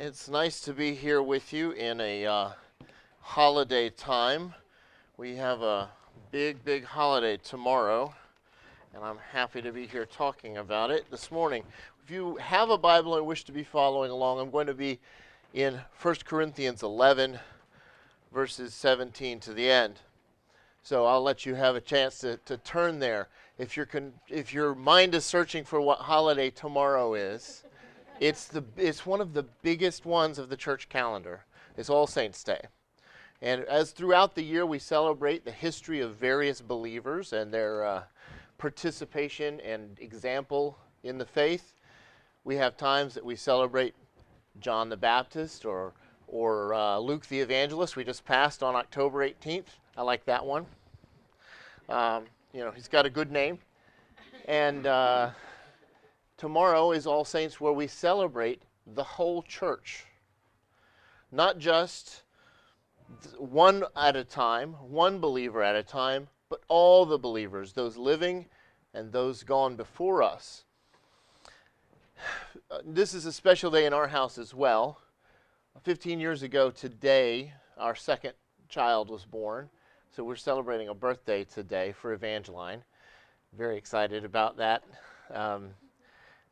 [0.00, 2.50] It's nice to be here with you in a uh,
[3.20, 4.54] holiday time.
[5.16, 5.90] We have a
[6.30, 8.14] big, big holiday tomorrow,
[8.94, 11.64] and I'm happy to be here talking about it this morning.
[12.04, 15.00] If you have a Bible and wish to be following along, I'm going to be
[15.52, 17.40] in 1 Corinthians 11,
[18.32, 19.96] verses 17 to the end.
[20.84, 23.26] So I'll let you have a chance to, to turn there.
[23.58, 23.84] If, you
[24.28, 27.64] if your mind is searching for what holiday tomorrow is,
[28.20, 31.44] it's, the, it's one of the biggest ones of the church calendar.
[31.76, 32.60] It's All Saints' Day.
[33.40, 38.02] And as throughout the year we celebrate the history of various believers and their uh,
[38.58, 41.74] participation and example in the faith,
[42.42, 43.94] we have times that we celebrate
[44.60, 45.92] John the Baptist or,
[46.26, 47.94] or uh, Luke the Evangelist.
[47.94, 49.66] We just passed on October 18th.
[49.96, 50.66] I like that one.
[51.88, 53.58] Um, you know, he's got a good name.
[54.46, 55.30] And uh,
[56.38, 60.06] tomorrow is All Saints, where we celebrate the whole church.
[61.30, 62.22] Not just
[63.36, 68.46] one at a time, one believer at a time, but all the believers, those living
[68.94, 70.64] and those gone before us.
[72.84, 75.00] This is a special day in our house as well.
[75.84, 78.34] 15 years ago today, our second
[78.68, 79.70] child was born.
[80.14, 82.84] So we're celebrating a birthday today for Evangeline.
[83.56, 84.82] Very excited about that.
[85.32, 85.70] Um,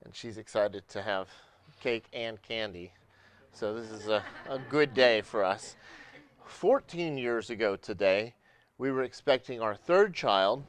[0.06, 1.28] and she's excited to have
[1.80, 2.92] cake and candy.
[3.50, 5.74] So this is a, a good day for us.
[6.44, 8.34] 14 years ago today,
[8.78, 10.62] we were expecting our third child,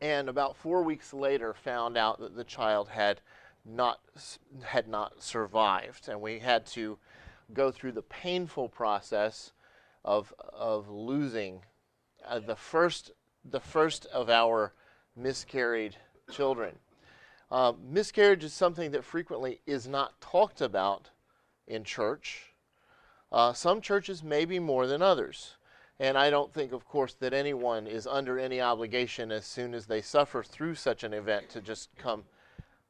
[0.00, 3.20] and about four weeks later, found out that the child had
[3.66, 4.00] not
[4.62, 6.96] had not survived, and we had to
[7.52, 9.52] go through the painful process
[10.02, 11.60] of of losing
[12.26, 13.10] uh, the first
[13.44, 14.72] the first of our
[15.14, 15.96] miscarried
[16.30, 16.78] children.
[17.50, 21.10] Uh, miscarriage is something that frequently is not talked about
[21.66, 22.54] in church.
[23.32, 25.56] Uh, some churches may be more than others.
[26.00, 29.86] And I don't think, of course, that anyone is under any obligation as soon as
[29.86, 32.24] they suffer through such an event to just come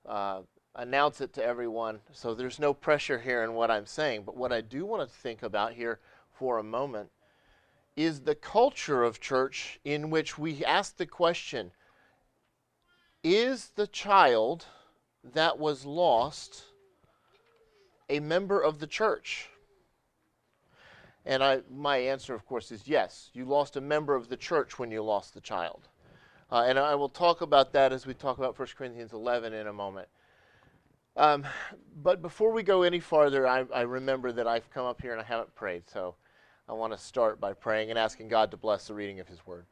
[0.07, 0.41] uh,
[0.75, 2.01] announce it to everyone.
[2.13, 4.25] So there's no pressure here in what I'm saying.
[4.27, 6.01] But what I do want to think about here
[6.33, 7.11] for a moment
[7.97, 11.73] is the culture of church in which we ask the question
[13.23, 14.67] is the child
[15.25, 16.65] that was lost
[18.09, 19.49] a member of the church?
[21.27, 23.31] And I, my answer, of course, is yes.
[23.35, 25.89] You lost a member of the church when you lost the child.
[26.51, 29.67] Uh, and I will talk about that as we talk about 1 Corinthians 11 in
[29.67, 30.09] a moment.
[31.17, 31.45] Um,
[32.03, 35.21] but before we go any farther, I, I remember that I've come up here and
[35.21, 35.83] I haven't prayed.
[35.91, 36.15] So
[36.69, 39.45] I want to start by praying and asking God to bless the reading of His
[39.47, 39.67] Word.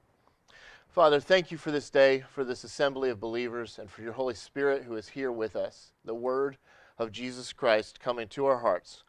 [0.96, 4.32] Father, thank you for this day, for this assembly of believers, and for your Holy
[4.32, 6.56] Spirit who is here with us, the Word
[6.96, 9.04] of Jesus Christ coming to our hearts.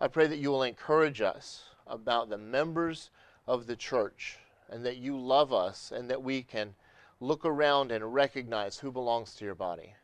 [0.00, 3.10] I pray that you will encourage us about the members
[3.44, 4.38] of the church
[4.70, 6.76] and that you love us and that we can
[7.18, 9.94] look around and recognize who belongs to your body.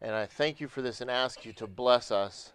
[0.00, 2.52] And I thank you for this and ask you to bless us,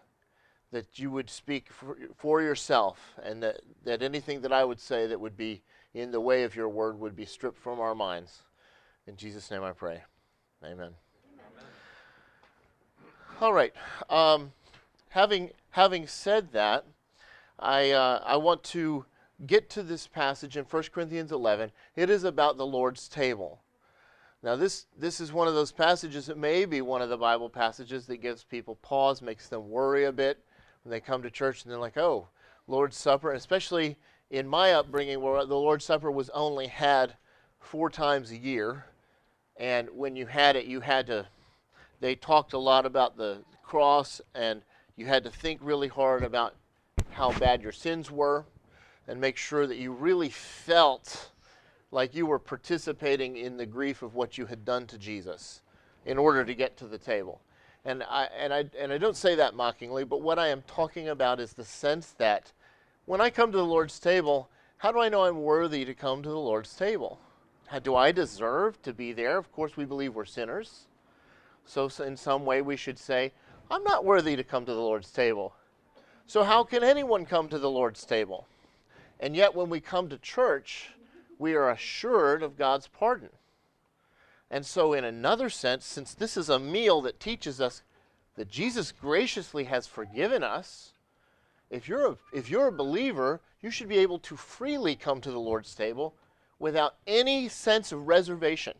[0.72, 5.08] that you would speak for, for yourself, and that, that anything that I would say
[5.08, 5.62] that would be
[5.94, 8.44] in the way of your word would be stripped from our minds.
[9.08, 10.04] In Jesus' name I pray.
[10.64, 10.76] Amen.
[10.78, 10.94] Amen.
[13.42, 13.74] All right.
[14.10, 14.52] Um,
[15.10, 16.86] having, having said that,
[17.60, 19.06] I, uh, I want to
[19.46, 21.72] get to this passage in 1 Corinthians 11.
[21.96, 23.62] It is about the Lord's table.
[24.44, 27.50] Now, this, this is one of those passages that may be one of the Bible
[27.50, 30.44] passages that gives people pause, makes them worry a bit
[30.84, 32.28] when they come to church and they're like, oh,
[32.68, 33.98] Lord's Supper, especially
[34.32, 37.14] in my upbringing where the Lord's Supper was only had
[37.60, 38.86] four times a year.
[39.58, 41.28] And when you had it, you had to,
[42.00, 44.62] they talked a lot about the cross, and
[44.96, 46.56] you had to think really hard about
[47.12, 48.46] how bad your sins were
[49.08, 51.30] and make sure that you really felt
[51.92, 55.62] like you were participating in the grief of what you had done to Jesus
[56.06, 57.42] in order to get to the table.
[57.84, 61.10] And I, and, I, and I don't say that mockingly, but what I am talking
[61.10, 62.54] about is the sense that
[63.06, 66.24] when I come to the Lord's table, how do I know I'm worthy to come
[66.24, 67.20] to the Lord's table?
[67.68, 69.38] How, do I deserve to be there?
[69.38, 70.88] Of course, we believe we're sinners.
[71.66, 73.32] So, in some way, we should say,
[73.70, 75.54] I'm not worthy to come to the Lord's table.
[76.26, 78.48] So, how can anyone come to the Lord's table?
[79.20, 80.90] And yet, when we come to church,
[81.40, 83.30] we are assured of God's pardon.
[84.50, 87.84] And so, in another sense, since this is a meal that teaches us
[88.36, 90.91] that Jesus graciously has forgiven us,
[91.72, 95.32] if you're a, if you're a believer, you should be able to freely come to
[95.32, 96.14] the Lord's table
[96.60, 98.74] without any sense of reservation.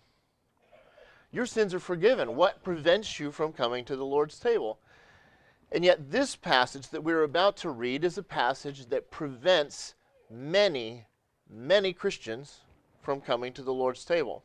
[1.32, 2.36] Your sins are forgiven.
[2.36, 4.78] What prevents you from coming to the Lord's table?
[5.72, 9.96] And yet, this passage that we're about to read is a passage that prevents
[10.30, 11.06] many,
[11.50, 12.60] many Christians
[13.02, 14.44] from coming to the Lord's table.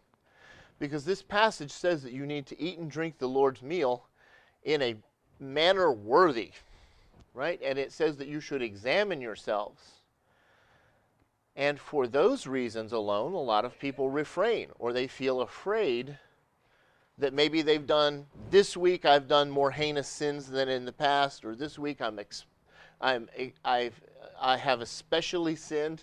[0.79, 4.07] Because this passage says that you need to eat and drink the Lord's meal
[4.63, 4.97] in a
[5.41, 6.53] manner worthy,
[7.37, 7.61] right?
[7.63, 9.83] And it says that you should examine yourselves.
[11.55, 16.19] And for those reasons alone, a lot of people refrain or they feel afraid
[17.19, 21.45] that maybe they've done this week I've done more heinous sins than in the past,
[21.45, 22.19] or this week I'm
[23.01, 23.29] I'm
[23.65, 24.01] I've
[24.41, 26.03] I have especially sinned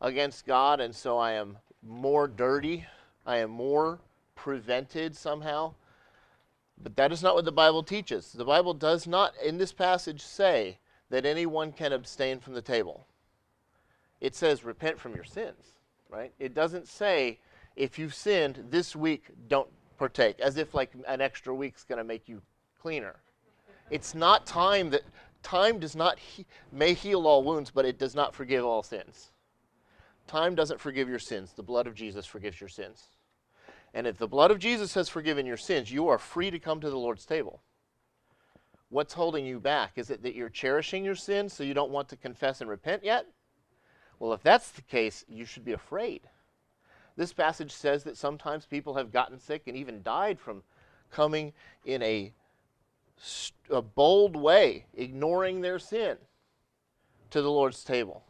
[0.00, 2.84] against God, and so I am more dirty.
[3.24, 4.00] I am more
[4.34, 5.74] prevented somehow.
[6.82, 8.32] But that is not what the Bible teaches.
[8.32, 10.78] The Bible does not, in this passage, say
[11.10, 13.06] that anyone can abstain from the table.
[14.20, 16.32] It says repent from your sins, right?
[16.38, 17.38] It doesn't say
[17.76, 19.68] if you've sinned this week, don't
[19.98, 22.42] partake, as if like an extra week's going to make you
[22.80, 23.16] cleaner.
[23.90, 25.02] It's not time that
[25.42, 29.32] time does not he, may heal all wounds, but it does not forgive all sins.
[30.26, 31.52] Time doesn't forgive your sins.
[31.52, 33.08] The blood of Jesus forgives your sins.
[33.94, 36.80] And if the blood of Jesus has forgiven your sins, you are free to come
[36.80, 37.62] to the Lord's table.
[38.88, 39.92] What's holding you back?
[39.96, 43.04] Is it that you're cherishing your sins so you don't want to confess and repent
[43.04, 43.26] yet?
[44.18, 46.28] Well, if that's the case, you should be afraid.
[47.16, 50.62] This passage says that sometimes people have gotten sick and even died from
[51.10, 51.52] coming
[51.84, 52.32] in a,
[53.70, 56.16] a bold way, ignoring their sin
[57.30, 58.24] to the Lord's table.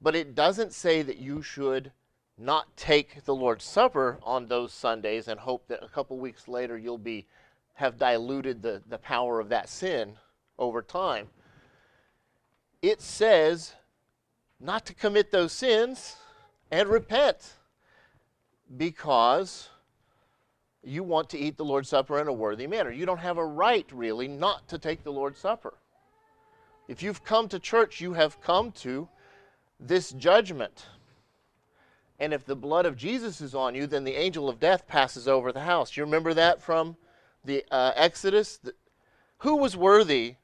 [0.00, 1.92] But it doesn't say that you should
[2.38, 6.76] not take the Lord's Supper on those Sundays and hope that a couple weeks later
[6.76, 7.26] you'll be
[7.74, 10.14] have diluted the, the power of that sin
[10.58, 11.28] over time.
[12.82, 13.74] It says
[14.60, 16.16] not to commit those sins
[16.70, 17.52] and repent
[18.76, 19.68] because
[20.82, 22.90] you want to eat the Lord's Supper in a worthy manner.
[22.90, 25.74] You don't have a right, really, not to take the Lord's Supper.
[26.88, 29.08] If you've come to church, you have come to
[29.80, 30.86] this judgment.
[32.18, 35.28] And if the blood of Jesus is on you, then the angel of death passes
[35.28, 35.96] over the house.
[35.96, 36.96] You remember that from
[37.44, 38.58] the uh, Exodus?
[39.38, 40.36] Who was worthy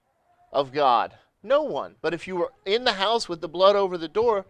[0.53, 1.15] of God?
[1.43, 1.97] No one.
[2.03, 4.45] But if you were in the house with the blood over the door,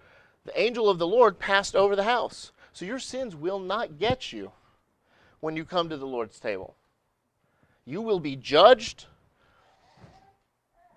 [0.45, 2.53] the angel of the Lord passed over the house.
[2.73, 4.53] So your sins will not get you
[5.41, 6.77] when you come to the Lord's table.
[7.85, 9.07] You will be judged.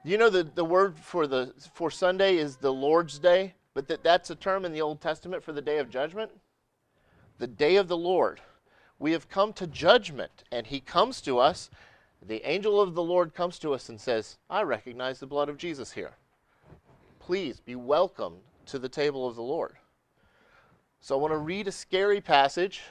[0.03, 4.03] You know the, the word for the for Sunday is the Lord's Day, but that,
[4.03, 6.31] that's a term in the Old Testament for the day of judgment.
[7.37, 8.41] The day of the Lord.
[8.97, 11.69] We have come to judgment, and he comes to us.
[12.25, 15.57] The angel of the Lord comes to us and says, I recognize the blood of
[15.57, 16.13] Jesus here.
[17.19, 19.75] Please be welcomed to the table of the Lord.
[21.01, 22.81] So I want to read a scary passage,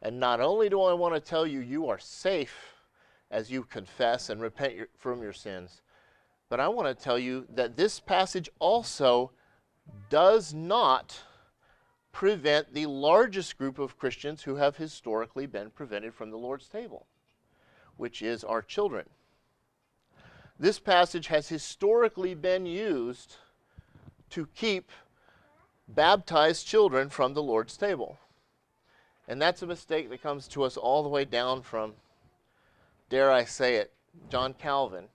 [0.00, 2.76] and not only do I want to tell you you are safe
[3.32, 5.82] as you confess and repent your, from your sins,
[6.48, 9.32] but I want to tell you that this passage also
[10.10, 11.22] does not
[12.12, 17.06] prevent the largest group of Christians who have historically been prevented from the Lord's table,
[17.96, 19.06] which is our children.
[20.58, 23.36] This passage has historically been used
[24.30, 24.90] to keep
[25.88, 28.18] baptized children from the Lord's table.
[29.28, 31.94] And that's a mistake that comes to us all the way down from,
[33.08, 33.92] dare I say it,
[34.30, 35.06] John Calvin,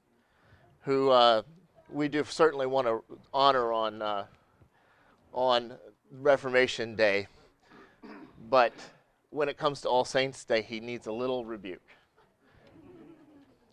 [0.81, 1.43] who uh,
[1.91, 3.03] we do certainly want to
[3.33, 4.25] honor on, uh,
[5.37, 5.71] on
[6.11, 7.27] Reformation Day.
[8.49, 8.73] But
[9.29, 11.87] when it comes to All Saints Day, he needs a little rebuke.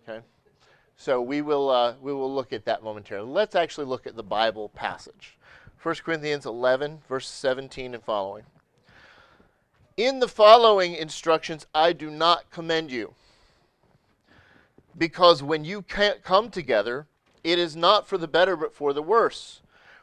[0.07, 0.21] Okay?
[0.97, 3.31] So we will, uh, we will look at that momentarily.
[3.31, 5.39] Let's actually look at the Bible passage.
[5.83, 8.45] 1 Corinthians 11, verse 17 and following.
[9.97, 13.15] In the following instructions, I do not commend you.
[14.99, 17.07] Because when you can't come together,
[17.43, 19.63] it is not for the better, but for the worse.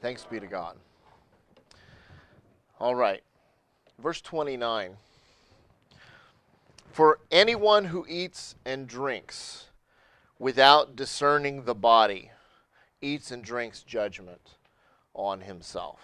[0.00, 0.76] Thanks be to God.
[2.78, 3.22] All right.
[3.98, 4.96] Verse 29.
[6.92, 9.66] For anyone who eats and drinks
[10.38, 12.30] without discerning the body
[13.02, 14.56] eats and drinks judgment
[15.14, 16.00] on himself.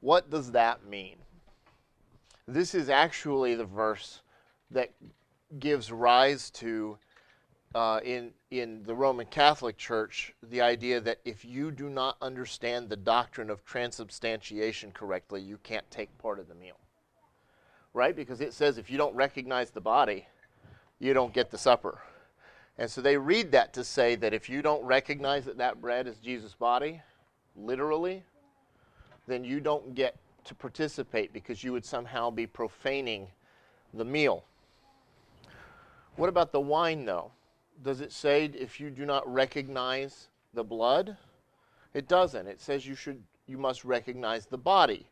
[0.00, 1.16] What does that mean?
[2.46, 4.22] This is actually the verse
[4.70, 4.90] that
[5.58, 6.98] gives rise to,
[7.74, 12.88] uh, in, in the Roman Catholic Church, the idea that if you do not understand
[12.88, 16.78] the doctrine of transubstantiation correctly, you can't take part of the meal.
[17.92, 18.16] Right?
[18.16, 20.26] Because it says if you don't recognize the body,
[20.98, 21.98] you don't get the supper.
[22.78, 26.06] And so they read that to say that if you don't recognize that that bread
[26.06, 27.02] is Jesus' body,
[27.56, 28.22] literally,
[29.26, 33.26] then you don't get to participate because you would somehow be profaning
[33.92, 34.44] the meal.
[36.16, 37.32] What about the wine, though?
[37.82, 41.16] Does it say if you do not recognize the blood?
[41.94, 42.46] It doesn't.
[42.46, 45.08] It says you should you must recognize the body.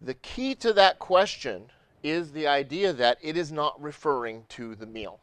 [0.00, 1.70] The key to that question
[2.02, 5.20] is the idea that it is not referring to the meal.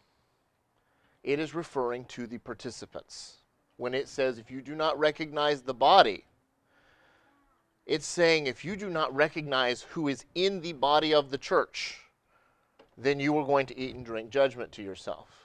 [1.24, 3.38] It is referring to the participants.
[3.77, 6.25] When it says, if you do not recognize the body,
[7.85, 12.00] it's saying, if you do not recognize who is in the body of the church,
[12.97, 15.45] then you are going to eat and drink judgment to yourself.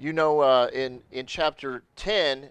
[0.00, 2.48] You know, uh, in, in chapter 10,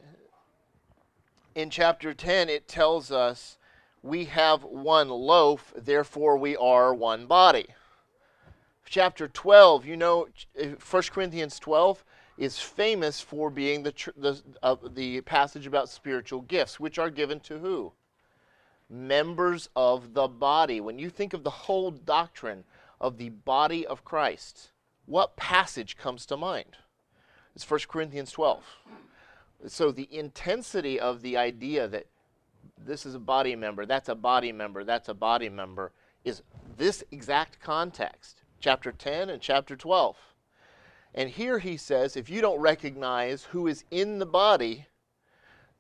[1.56, 3.58] in chapter 10, it tells us
[4.04, 7.66] we have one loaf, therefore we are one body.
[8.86, 12.06] Chapter 12, you know, 1 Corinthians 12
[12.38, 17.40] is famous for being the, the, uh, the passage about spiritual gifts, which are given
[17.40, 17.92] to who?
[18.92, 20.80] Members of the body.
[20.80, 22.64] When you think of the whole doctrine
[23.02, 24.70] of the body of Christ,
[25.08, 26.78] what passage comes to mind?
[27.60, 28.64] It's 1 Corinthians 12.
[29.68, 32.06] So the intensity of the idea that
[32.78, 35.92] this is a body member, that's a body member, that's a body member,
[36.24, 36.42] is
[36.78, 40.16] this exact context, chapter 10 and chapter 12.
[41.14, 44.86] And here he says, if you don't recognize who is in the body,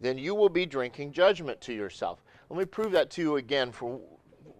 [0.01, 2.21] then you will be drinking judgment to yourself.
[2.49, 4.01] Let me prove that to you again for,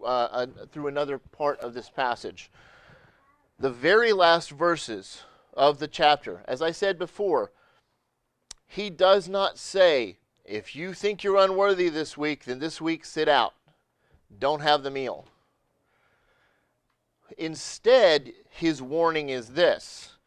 [0.02, 2.50] uh, uh, through another part of this passage.
[3.60, 5.24] The very last verses
[5.54, 7.52] of the chapter, as I said before,
[8.68, 13.28] he does not say, if you think you're unworthy this week, then this week sit
[13.28, 13.54] out.
[14.38, 15.26] Don't have the meal.
[17.38, 20.18] Instead, his warning is this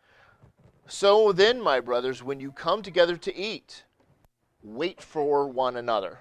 [0.87, 3.85] So then, my brothers, when you come together to eat,
[4.63, 6.21] wait for one another.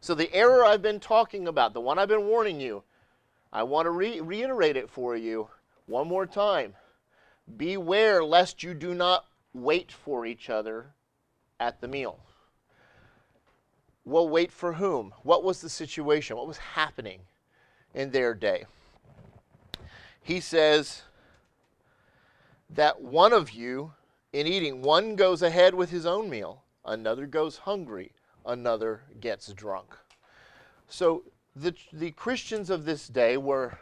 [0.00, 2.82] So, the error I've been talking about, the one I've been warning you,
[3.52, 5.48] I want to re- reiterate it for you
[5.86, 6.74] one more time.
[7.56, 10.94] Beware lest you do not wait for each other
[11.60, 12.18] at the meal.
[14.04, 15.14] Well, wait for whom?
[15.22, 16.36] What was the situation?
[16.36, 17.20] What was happening
[17.94, 18.66] in their day?
[20.20, 21.02] He says
[22.70, 23.92] that one of you,
[24.32, 28.12] in eating, one goes ahead with his own meal, another goes hungry,
[28.44, 29.94] another gets drunk.
[30.88, 31.24] So
[31.56, 33.78] the, the Christians of this day were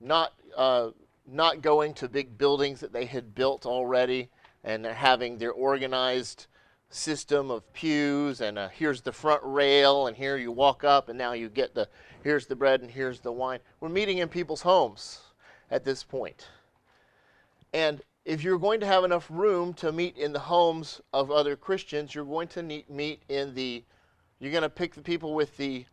[0.00, 0.90] not, uh,
[1.30, 4.28] not going to big buildings that they had built already
[4.64, 6.46] and having their organized
[6.90, 11.16] system of pews and uh, here's the front rail and here you walk up and
[11.16, 11.88] now you get the
[12.22, 13.60] here's the bread and here's the wine.
[13.78, 15.20] We're meeting in people's homes
[15.70, 16.48] at this point.
[17.72, 21.56] And if you're going to have enough room to meet in the homes of other
[21.56, 23.84] Christians, you're going to meet in the,
[24.40, 25.84] you're going to pick the people with the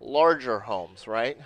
[0.00, 1.38] larger homes, right?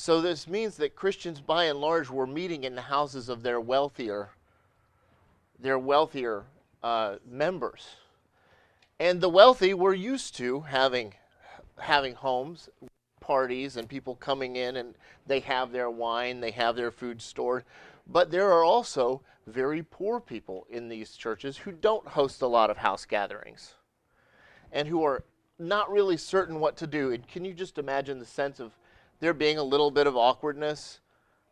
[0.00, 3.60] So this means that Christians, by and large, were meeting in the houses of their
[3.60, 4.30] wealthier,
[5.58, 6.44] their wealthier
[6.84, 7.96] uh, members,
[9.00, 11.14] and the wealthy were used to having
[11.80, 12.68] having homes,
[13.18, 14.94] parties, and people coming in, and
[15.26, 17.64] they have their wine, they have their food stored.
[18.06, 22.70] But there are also very poor people in these churches who don't host a lot
[22.70, 23.74] of house gatherings
[24.70, 25.24] and who are
[25.58, 27.10] not really certain what to do.
[27.10, 28.70] And can you just imagine the sense of
[29.20, 31.00] there being a little bit of awkwardness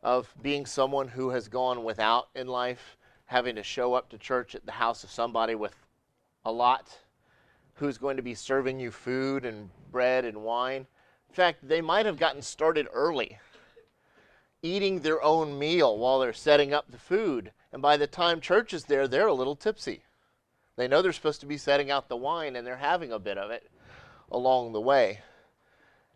[0.02, 2.96] of being someone who has gone without in life,
[3.26, 5.74] having to show up to church at the house of somebody with
[6.44, 6.98] a lot
[7.74, 10.86] who's going to be serving you food and bread and wine?
[11.28, 13.38] In fact, they might have gotten started early
[14.62, 17.52] eating their own meal while they're setting up the food.
[17.72, 20.02] And by the time church is there, they're a little tipsy.
[20.76, 23.38] They know they're supposed to be setting out the wine and they're having a bit
[23.38, 23.70] of it
[24.30, 25.20] along the way.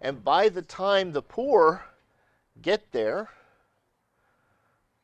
[0.00, 1.84] And by the time the poor
[2.62, 3.28] get there,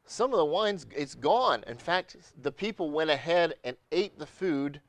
[0.06, 1.64] some of the wine's it's gone.
[1.66, 4.80] In fact, the people went ahead and ate the food.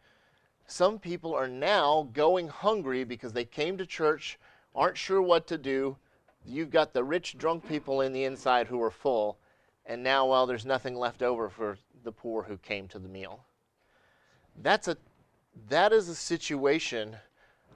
[0.67, 4.37] Some people are now going hungry because they came to church,
[4.75, 5.97] aren't sure what to do,
[6.45, 9.37] you've got the rich drunk people in the inside who are full,
[9.85, 13.45] and now, well, there's nothing left over for the poor who came to the meal.
[14.61, 14.97] That's a,
[15.69, 17.15] that is a situation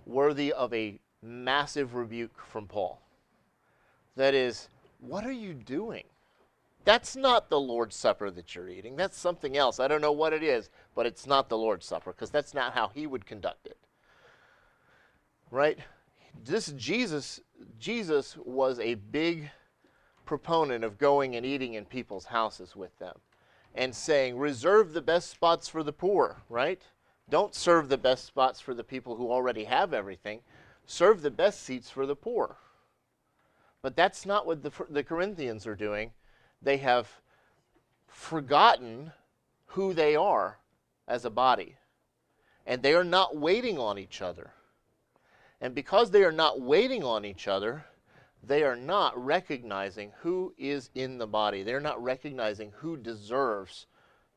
[0.06, 3.02] worthy of a massive rebuke from Paul.
[4.16, 6.04] That is, what are you doing?
[6.84, 8.96] That's not the Lord's Supper that you're eating.
[8.96, 9.80] That's something else.
[9.80, 12.74] I don't know what it is, but it's not the Lord's Supper because that's not
[12.74, 13.78] how he would conduct it.
[15.52, 15.78] Right?
[16.44, 17.42] This Jesus
[17.78, 19.52] Jesus was a big
[20.26, 23.18] proponent of going and eating in people's houses with them
[23.76, 26.82] and saying, reserve the best spots for the poor, right?
[27.30, 30.42] Don't serve the best spots for the people who already have everything.
[30.86, 32.58] Serve the best seats for the poor.
[33.82, 36.12] But that's not what the, the Corinthians are doing.
[36.62, 37.10] They have
[38.08, 39.12] forgotten
[39.68, 40.60] who they are
[41.08, 41.78] as a body.
[42.66, 44.52] And they are not waiting on each other.
[45.60, 47.86] And because they are not waiting on each other,
[48.44, 51.64] they are not recognizing who is in the body.
[51.64, 53.88] They're not recognizing who deserves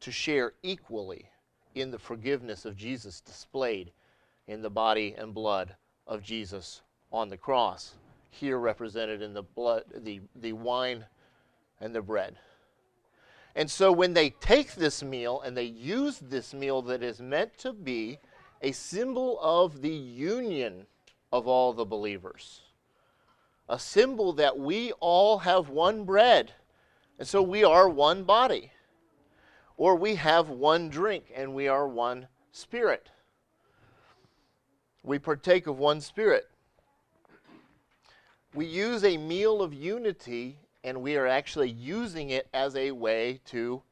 [0.01, 1.31] to share equally
[1.75, 3.93] in the forgiveness of Jesus displayed
[4.47, 5.75] in the body and blood
[6.07, 7.95] of Jesus on the cross,
[8.31, 11.05] here represented in the blood, the, the wine
[11.81, 12.37] and the bread.
[13.55, 17.57] And so when they take this meal and they use this meal that is meant
[17.59, 18.19] to be
[18.61, 20.87] a symbol of the union
[21.31, 22.63] of all the believers.
[23.69, 26.53] A symbol that we all have one bread,
[27.19, 28.73] and so we are one body.
[29.77, 33.11] Or we have one drink, and we are one spirit.
[35.05, 36.49] We partake of one spirit.
[38.53, 43.41] We use a meal of unity, and we are actually using it as a way
[43.47, 43.83] to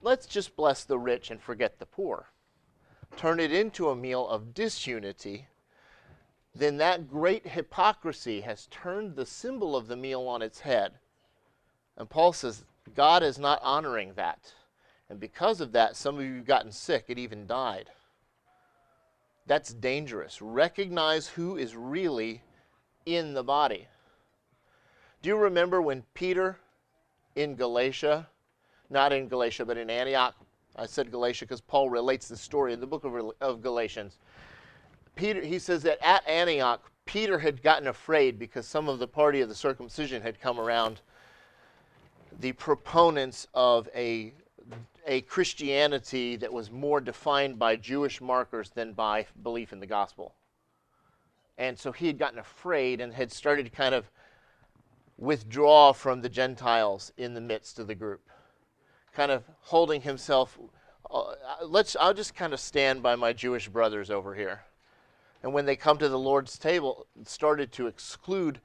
[0.00, 2.28] let's just bless the rich and forget the poor.
[3.16, 5.48] Turn it into a meal of disunity
[6.54, 10.92] then that great hypocrisy has turned the symbol of the meal on its head.
[11.96, 14.52] And Paul says, God is not honoring that.
[15.08, 17.90] And because of that, some of you have gotten sick and even died.
[19.46, 20.40] That's dangerous.
[20.40, 22.42] Recognize who is really
[23.06, 23.88] in the body.
[25.20, 26.58] Do you remember when Peter
[27.34, 28.28] in Galatia,
[28.90, 30.34] not in Galatia, but in Antioch,
[30.76, 34.18] I said Galatia because Paul relates the story in the book of, of Galatians.
[35.16, 39.40] Peter, he says that at Antioch, Peter had gotten afraid because some of the party
[39.40, 41.00] of the circumcision had come around
[42.40, 44.32] the proponents of a,
[45.06, 50.34] a Christianity that was more defined by Jewish markers than by belief in the gospel.
[51.58, 54.10] And so he had gotten afraid and had started to kind of
[55.18, 58.28] withdraw from the Gentiles in the midst of the group,
[59.12, 60.58] kind of holding himself.
[61.10, 61.34] Uh,
[61.64, 61.96] let's.
[62.00, 64.62] I'll just kind of stand by my Jewish brothers over here
[65.42, 68.60] and when they come to the Lord's table, started to exclude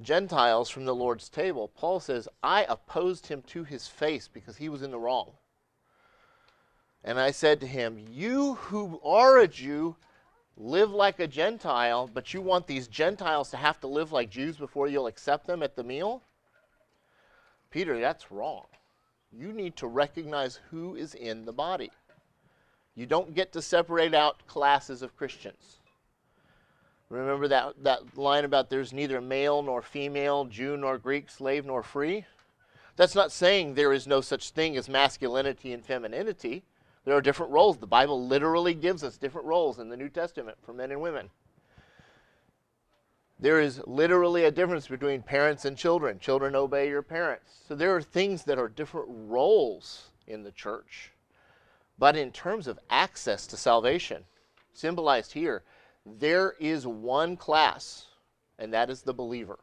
[0.00, 4.68] Gentiles from the Lord's table, Paul says, I opposed him to his face because he
[4.68, 5.32] was in the wrong.
[7.04, 9.96] And I said to him, You who are a Jew
[10.56, 14.56] live like a Gentile, but you want these Gentiles to have to live like Jews
[14.56, 16.22] before you'll accept them at the meal?
[17.70, 18.64] Peter, that's wrong.
[19.32, 21.90] You need to recognize who is in the body.
[22.94, 25.76] You don't get to separate out classes of Christians.
[27.08, 31.82] Remember that, that line about there's neither male nor female, Jew nor Greek, slave nor
[31.82, 32.24] free?
[32.96, 36.64] That's not saying there is no such thing as masculinity and femininity.
[37.06, 37.78] There are different roles.
[37.78, 41.30] The Bible literally gives us different roles in the New Testament for men and women.
[43.38, 46.18] There is literally a difference between parents and children.
[46.18, 47.60] Children obey your parents.
[47.68, 51.12] So there are things that are different roles in the church.
[51.96, 54.24] But in terms of access to salvation,
[54.72, 55.62] symbolized here,
[56.04, 58.06] there is one class,
[58.58, 59.60] and that is the believer.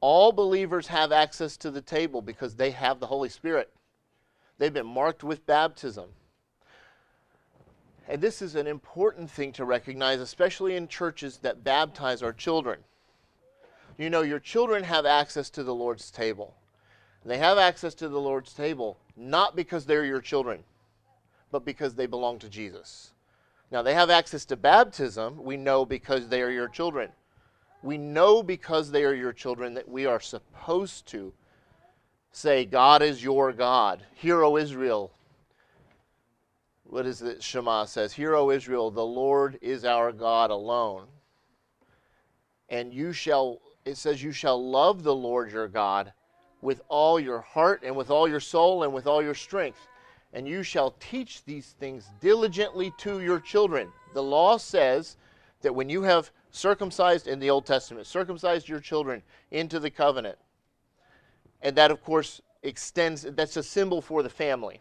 [0.00, 3.70] All believers have access to the table because they have the Holy Spirit.
[4.58, 6.10] They've been marked with baptism.
[8.08, 12.80] And this is an important thing to recognize, especially in churches that baptize our children.
[13.96, 16.54] You know, your children have access to the Lord's table.
[17.24, 20.64] They have access to the Lord's table not because they're your children,
[21.50, 23.12] but because they belong to Jesus.
[23.70, 27.10] Now, they have access to baptism, we know, because they are your children.
[27.82, 31.32] We know because they are your children that we are supposed to
[32.36, 34.02] say, God is your God.
[34.14, 35.12] Hear, O Israel.
[36.84, 38.12] What is it Shema says?
[38.12, 41.06] Hear, O Israel, the Lord is our God alone.
[42.68, 46.12] And you shall, it says, you shall love the Lord your God
[46.60, 49.86] with all your heart and with all your soul and with all your strength.
[50.32, 53.92] And you shall teach these things diligently to your children.
[54.12, 55.16] The law says
[55.62, 60.38] that when you have circumcised in the Old Testament, circumcised your children into the covenant,
[61.64, 64.80] and that, of course, extends, that's a symbol for the family.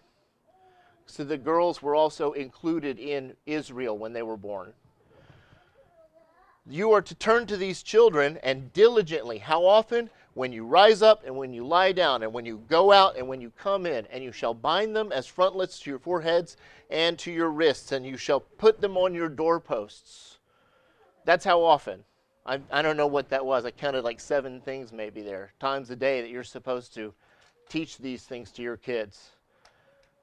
[1.08, 4.74] So the girls were also included in Israel when they were born.
[6.70, 10.12] You are to turn to these children and diligently, how often?
[10.34, 13.28] when you rise up and when you lie down and when you go out and
[13.28, 16.58] when you come in, and you shall bind them as frontlets to your foreheads
[16.90, 20.38] and to your wrists, and you shall put them on your doorposts.
[21.26, 22.04] That's how often.
[22.46, 23.66] I, I don't know what that was.
[23.66, 27.14] I counted like seven things maybe there, times a day that you're supposed to
[27.70, 29.30] teach these things to your kids.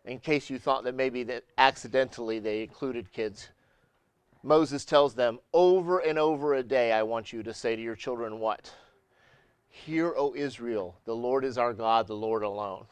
[0.05, 3.49] In case you thought that maybe that accidentally they included kids.
[4.43, 7.97] Moses tells them over and over a day, I want you to say to your
[7.97, 8.73] children what?
[9.69, 12.85] Hear, O Israel, the Lord is our God, the Lord alone.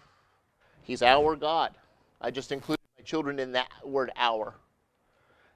[0.82, 1.74] He's our God.
[2.20, 4.54] I just included my children in that word our.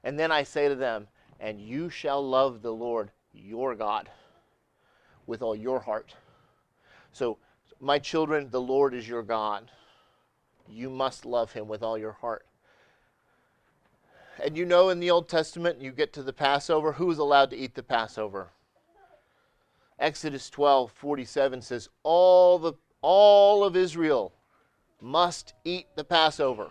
[0.05, 1.09] And then I say to them,
[1.41, 4.09] and you shall love the Lord your God
[5.27, 6.15] with all your heart.
[7.13, 7.39] So,
[7.81, 9.71] my children, the Lord is your God.
[10.69, 12.47] You must love him with all your heart.
[14.43, 17.51] And you know in the Old Testament, you get to the Passover, who is allowed
[17.51, 18.51] to eat the Passover?
[19.99, 24.33] Exodus 12, 47 says, all, the, all of Israel
[25.01, 26.71] must eat the Passover.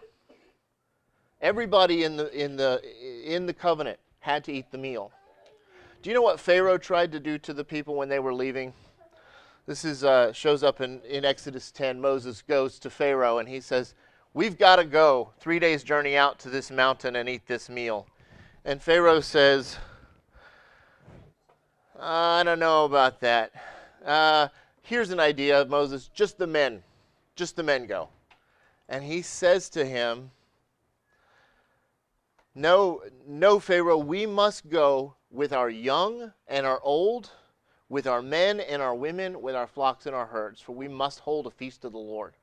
[1.42, 2.82] Everybody in the, in, the,
[3.24, 5.12] in the covenant had to eat the meal.
[6.02, 8.74] Do you know what Pharaoh tried to do to the people when they were leaving?
[9.68, 12.02] This is, uh, shows up in, in Exodus 10.
[12.02, 13.94] Moses goes to Pharaoh and he says,
[14.34, 18.08] We've got to go three days' journey out to this mountain and eat this meal.
[18.66, 19.78] And Pharaoh says,
[22.00, 23.52] I don't know about that.
[24.04, 24.48] Uh,
[24.82, 26.10] here's an idea, Moses.
[26.16, 26.82] Just the men.
[27.36, 28.10] Just the men go.
[28.90, 30.32] And he says to him,
[32.56, 37.32] No, no, Pharaoh, we must go with our young and our old,
[37.90, 41.20] with our men and our women, with our flocks and our herds, for we must
[41.20, 42.34] hold a feast of the Lord.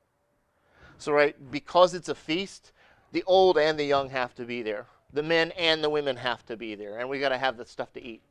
[0.97, 2.71] So, right, because it's a feast,
[3.11, 4.85] the old and the young have to be there.
[5.13, 7.65] The men and the women have to be there, and we got to have the
[7.65, 8.21] stuff to eat.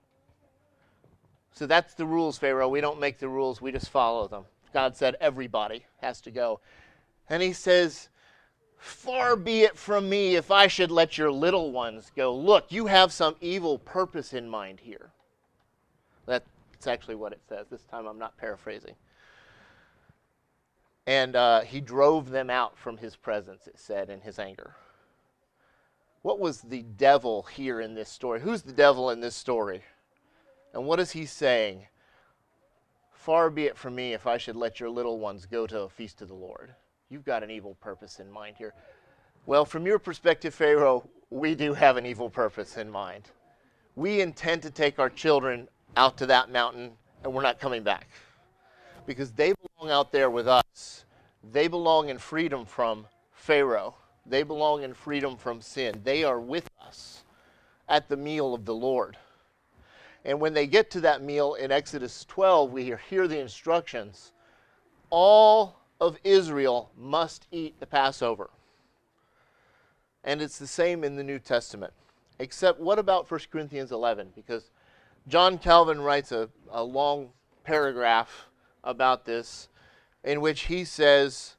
[1.53, 2.69] So that's the rules, Pharaoh.
[2.69, 4.45] We don't make the rules, we just follow them.
[4.73, 6.61] God said everybody has to go.
[7.29, 8.09] And he says,
[8.79, 12.35] Far be it from me if I should let your little ones go.
[12.35, 15.11] Look, you have some evil purpose in mind here.
[16.27, 16.47] That's
[16.87, 17.67] actually what it says.
[17.69, 18.95] This time I'm not paraphrasing.
[21.07, 24.77] And uh, he drove them out from his presence, it said, in his anger.
[26.23, 28.41] What was the devil here in this story?
[28.41, 29.83] Who's the devil in this story?
[30.73, 31.87] And what is he saying?
[33.11, 35.89] Far be it from me if I should let your little ones go to a
[35.89, 36.75] feast of the Lord.
[37.11, 38.75] You've got an evil purpose in mind here.
[39.47, 43.31] Well, from your perspective, Pharaoh, we do have an evil purpose in mind.
[43.97, 46.93] We intend to take our children out to that mountain,
[47.25, 48.09] and we're not coming back.
[49.07, 51.07] Because they belong out there with us.
[51.51, 53.95] They belong in freedom from Pharaoh.
[54.27, 56.03] They belong in freedom from sin.
[56.05, 57.25] They are with us
[57.89, 59.17] at the meal of the Lord.
[60.27, 64.33] And when they get to that meal in Exodus 12, we hear the instructions
[65.09, 68.51] all of Israel must eat the Passover.
[70.25, 71.93] And it's the same in the New Testament.
[72.39, 74.31] Except, what about 1 Corinthians 11?
[74.35, 74.71] Because
[75.27, 77.31] John Calvin writes a, a long
[77.65, 78.47] paragraph
[78.85, 79.69] about this
[80.23, 81.57] in which he says,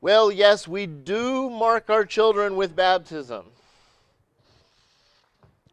[0.00, 3.46] Well, yes, we do mark our children with baptism.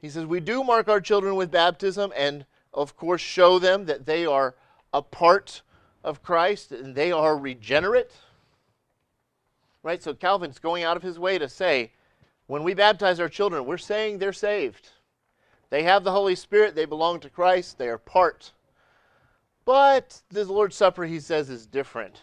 [0.02, 4.06] He says, We do mark our children with baptism and, of course, show them that
[4.06, 4.56] they are
[4.94, 5.62] a part
[6.04, 8.12] of Christ and they are regenerate.
[9.84, 10.02] Right?
[10.02, 11.92] So Calvin's going out of his way to say,
[12.48, 14.90] when we baptize our children, we're saying they're saved.
[15.70, 18.52] They have the Holy Spirit, they belong to Christ, they are part.
[19.64, 22.22] But the Lord's Supper, he says, is different.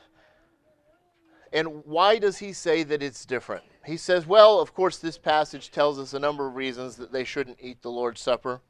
[1.53, 3.65] And why does he say that it's different?
[3.87, 7.25] He says, well, of course, this passage tells us a number of reasons that they
[7.25, 8.61] shouldn't eat the Lord's Supper.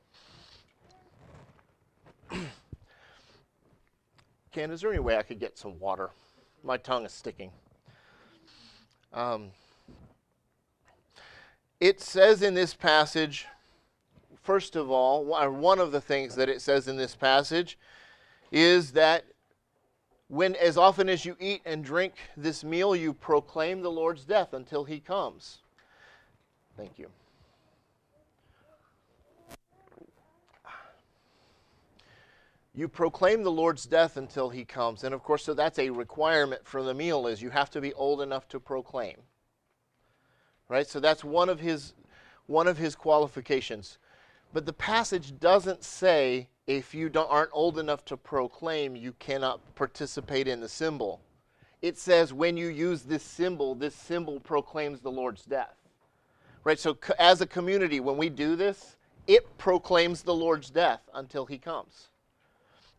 [4.58, 6.10] Ken, is there any way I could get some water?
[6.64, 7.52] My tongue is sticking.
[9.12, 9.52] Um,
[11.78, 13.46] it says in this passage,
[14.42, 17.78] first of all, one of the things that it says in this passage
[18.50, 19.26] is that
[20.26, 24.54] when as often as you eat and drink this meal, you proclaim the Lord's death
[24.54, 25.58] until he comes.
[26.76, 27.06] Thank you.
[32.78, 35.02] You proclaim the Lord's death until he comes.
[35.02, 37.92] And of course, so that's a requirement for the meal is you have to be
[37.94, 39.16] old enough to proclaim.
[40.68, 40.86] Right?
[40.86, 41.94] So that's one of his
[42.46, 43.98] one of his qualifications.
[44.52, 50.46] But the passage doesn't say if you aren't old enough to proclaim, you cannot participate
[50.46, 51.20] in the symbol.
[51.82, 55.74] It says when you use this symbol, this symbol proclaims the Lord's death.
[56.62, 56.78] Right?
[56.78, 58.94] So as a community, when we do this,
[59.26, 62.10] it proclaims the Lord's death until he comes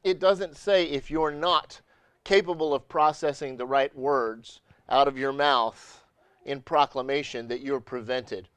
[0.04, 1.82] it doesn't say if you're not
[2.24, 6.04] capable of processing the right words out of your mouth
[6.46, 8.48] in proclamation that you're prevented.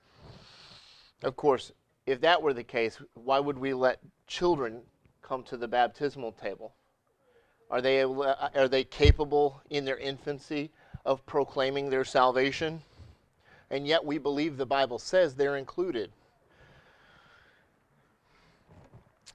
[1.22, 1.72] Of course,
[2.06, 4.82] if that were the case, why would we let children
[5.20, 6.74] come to the baptismal table?
[7.70, 10.70] Are they, are they capable in their infancy
[11.04, 12.82] of proclaiming their salvation?
[13.70, 16.12] And yet we believe the Bible says they're included.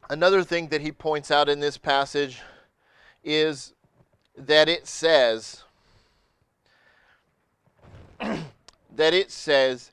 [0.09, 2.41] Another thing that he points out in this passage
[3.23, 3.73] is
[4.37, 5.63] that it says
[8.19, 9.91] that it says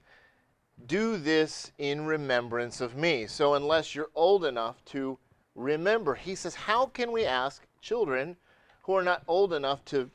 [0.87, 3.27] do this in remembrance of me.
[3.27, 5.18] So unless you're old enough to
[5.57, 8.37] remember, he says how can we ask children
[8.83, 10.11] who are not old enough to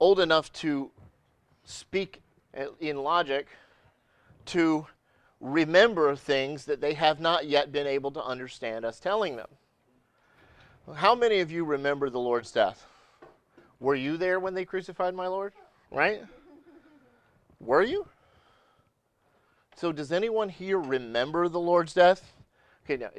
[0.00, 0.90] old enough to
[1.64, 2.20] speak
[2.54, 3.46] eh, in logic
[4.46, 4.86] to
[5.40, 9.48] remember things that they have not yet been able to understand us telling them.
[10.94, 12.86] How many of you remember the Lord's death?
[13.78, 15.52] Were you there when they crucified my Lord?
[15.90, 16.22] Right?
[17.58, 18.06] Were you?
[19.76, 22.34] So, does anyone here remember the Lord's death?
[22.84, 23.10] Okay, now,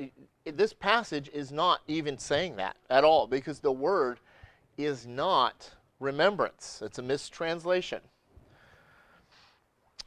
[0.51, 4.19] this passage is not even saying that at all because the word
[4.77, 8.01] is not remembrance, it's a mistranslation.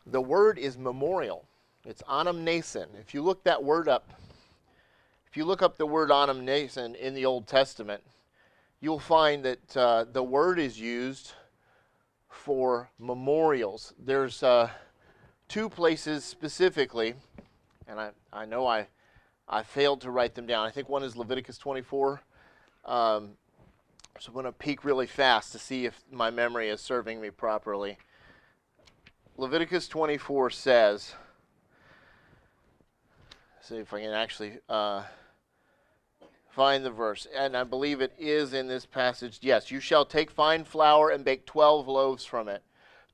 [0.07, 1.47] The word is memorial.
[1.87, 2.87] It's anamnesin.
[2.99, 4.09] If you look that word up,
[5.27, 8.03] if you look up the word anamnesin in the Old Testament,
[8.81, 11.33] you'll find that uh, the word is used
[12.31, 13.93] for memorials.
[13.99, 14.71] There's uh,
[15.49, 17.15] two places specifically,
[17.87, 18.87] and I, I know I,
[19.47, 20.67] I failed to write them down.
[20.67, 22.23] I think one is Leviticus 24.
[22.87, 23.33] Um,
[24.19, 27.29] so I'm going to peek really fast to see if my memory is serving me
[27.29, 27.99] properly.
[29.37, 31.15] Leviticus 24 says,
[33.65, 35.05] see if I can actually uh,
[36.51, 37.27] find the verse.
[37.35, 39.39] And I believe it is in this passage.
[39.41, 42.63] Yes, you shall take fine flour and bake twelve loaves from it.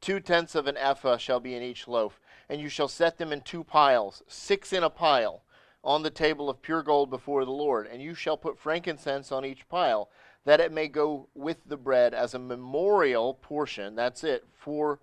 [0.00, 2.20] Two tenths of an ephah shall be in each loaf.
[2.48, 5.42] And you shall set them in two piles, six in a pile,
[5.84, 7.86] on the table of pure gold before the Lord.
[7.86, 10.10] And you shall put frankincense on each pile,
[10.44, 13.94] that it may go with the bread as a memorial portion.
[13.94, 14.98] That's it, for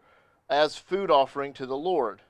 [0.50, 2.22] as food offering to the Lord.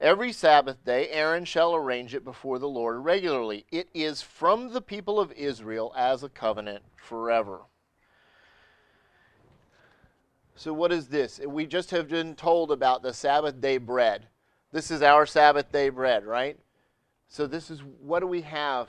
[0.00, 3.64] Every Sabbath day, Aaron shall arrange it before the Lord regularly.
[3.72, 7.60] It is from the people of Israel as a covenant forever.
[10.54, 11.40] So, what is this?
[11.46, 14.26] We just have been told about the Sabbath day bread.
[14.70, 16.58] This is our Sabbath day bread, right?
[17.28, 18.88] So, this is what do we have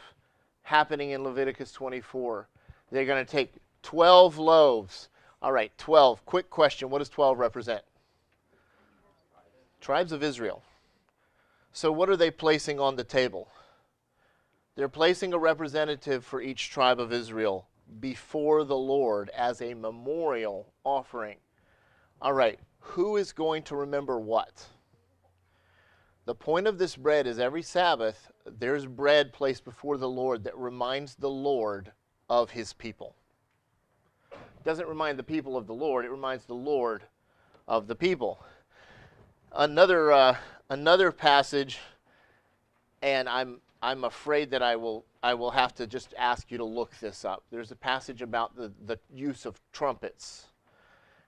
[0.64, 2.50] happening in Leviticus 24?
[2.92, 5.08] They're going to take 12 loaves.
[5.42, 6.26] All right, 12.
[6.26, 7.84] Quick question What does 12 represent?
[9.80, 10.64] Tribes of Israel.
[11.78, 13.50] So, what are they placing on the table?
[14.76, 17.68] They're placing a representative for each tribe of Israel
[18.00, 21.38] before the Lord as a memorial offering.
[22.20, 24.66] All right, who is going to remember what?
[26.26, 30.58] The point of this bread is every Sabbath, there's bread placed before the Lord that
[30.58, 31.92] reminds the Lord
[32.28, 33.14] of his people.
[34.32, 37.04] It doesn't remind the people of the Lord, it reminds the Lord
[37.68, 38.44] of the people.
[39.54, 40.38] Another, uh,
[40.70, 41.80] another passage,
[43.02, 46.66] and I'm, I'm afraid that I will, I will have to just ask you to
[46.66, 47.44] look this up.
[47.50, 50.48] There's a passage about the, the use of trumpets,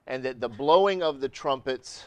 [0.06, 2.04] and that the blowing of the trumpets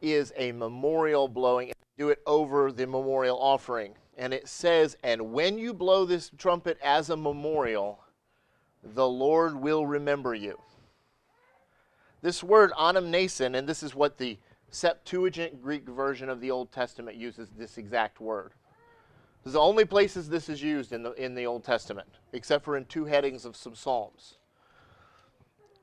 [0.00, 1.72] is a memorial blowing.
[1.98, 3.94] Do it over the memorial offering.
[4.16, 8.00] And it says, And when you blow this trumpet as a memorial,
[8.82, 10.58] the Lord will remember you.
[12.22, 14.38] This word anamnesin, and this is what the
[14.70, 18.52] Septuagint Greek version of the Old Testament uses this exact word.
[19.42, 22.64] This is the only places this is used in the, in the Old Testament, except
[22.64, 24.36] for in two headings of some Psalms.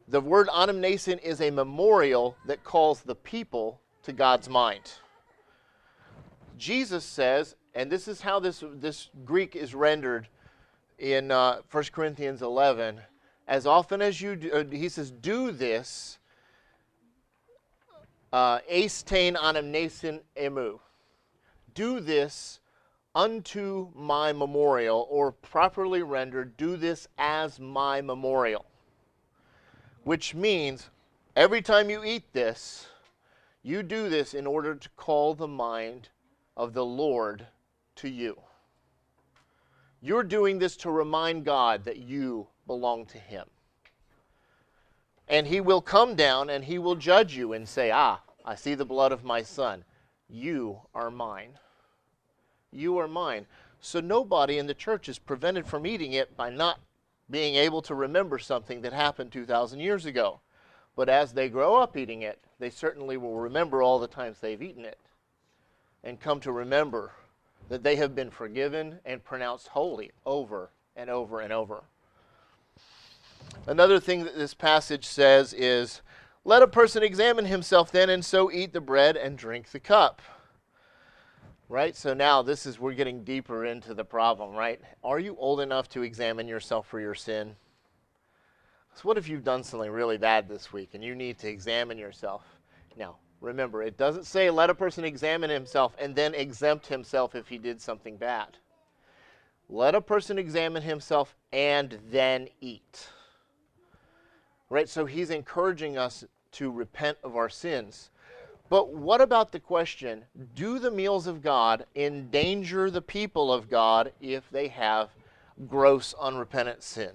[0.07, 4.93] The word anamnesin is a memorial that calls the people to God's mind.
[6.57, 10.29] Jesus says, and this is how this, this Greek is rendered
[10.97, 13.01] in uh, 1 Corinthians 11,
[13.47, 16.16] as often as you do, uh, he says, do this,
[18.33, 20.79] uh, astein anamnesin emu.
[21.73, 22.59] Do this
[23.15, 28.65] unto my memorial, or properly rendered, do this as my memorial.
[30.03, 30.89] Which means
[31.35, 32.87] every time you eat this,
[33.63, 36.09] you do this in order to call the mind
[36.55, 37.47] of the Lord
[37.95, 38.39] to you.
[39.99, 43.45] You're doing this to remind God that you belong to Him.
[45.27, 48.75] And He will come down and He will judge you and say, Ah, I see
[48.75, 49.83] the blood of my Son.
[50.29, 51.59] You are mine.
[52.71, 53.45] You are mine.
[53.79, 56.79] So nobody in the church is prevented from eating it by not
[57.29, 60.39] being able to remember something that happened 2,000 years ago.
[60.95, 64.61] But as they grow up eating it, they certainly will remember all the times they've
[64.61, 64.97] eaten it
[66.03, 67.11] and come to remember
[67.69, 71.83] that they have been forgiven and pronounced holy over and over and over.
[73.67, 76.01] Another thing that this passage says is
[76.45, 80.21] let a person examine himself then and so eat the bread and drink the cup.
[81.67, 81.93] Right?
[81.93, 84.79] So now this is, we're getting deeper into the problem, right?
[85.03, 87.57] Are you old enough to examine yourself for your sin?
[88.95, 91.97] So, what if you've done something really bad this week and you need to examine
[91.97, 92.43] yourself?
[92.97, 97.49] Now, remember, it doesn't say let a person examine himself and then exempt himself if
[97.49, 98.57] he did something bad.
[99.69, 103.09] Let a person examine himself and then eat.
[104.69, 104.89] Right?
[104.89, 108.09] So, he's encouraging us to repent of our sins.
[108.69, 110.25] But what about the question
[110.55, 115.09] do the meals of God endanger the people of God if they have
[115.67, 117.11] gross unrepentant sin?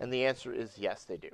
[0.00, 1.30] And the answer is yes, they do.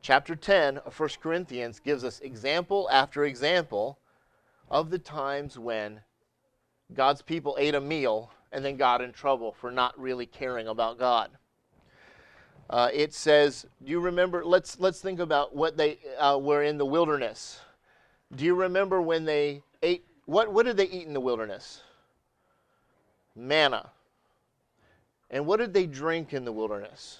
[0.00, 3.98] Chapter 10 of 1 Corinthians gives us example after example
[4.70, 6.00] of the times when
[6.94, 10.98] God's people ate a meal and then got in trouble for not really caring about
[10.98, 11.30] God.
[12.70, 14.44] Uh, it says, do you remember?
[14.44, 17.60] Let's, let's think about what they uh, were in the wilderness.
[18.34, 20.04] Do you remember when they ate?
[20.24, 21.82] What, what did they eat in the wilderness?
[23.34, 23.90] Manna.
[25.30, 27.18] And what did they drink in the wilderness?